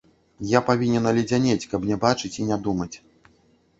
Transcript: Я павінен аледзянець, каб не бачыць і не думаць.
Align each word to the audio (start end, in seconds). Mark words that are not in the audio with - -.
Я 0.51 0.61
павінен 0.69 1.03
аледзянець, 1.11 1.67
каб 1.75 1.81
не 1.93 1.99
бачыць 2.07 2.35
і 2.41 2.49
не 2.51 2.57
думаць. 2.69 2.93